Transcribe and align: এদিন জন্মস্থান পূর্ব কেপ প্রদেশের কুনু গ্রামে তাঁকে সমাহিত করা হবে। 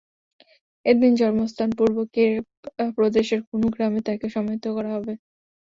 এদিন 0.85 1.11
জন্মস্থান 1.15 1.69
পূর্ব 1.77 1.97
কেপ 2.15 2.43
প্রদেশের 2.97 3.39
কুনু 3.47 3.67
গ্রামে 3.73 3.99
তাঁকে 4.07 4.27
সমাহিত 4.35 4.65
করা 4.75 4.89
হবে। 4.95 5.13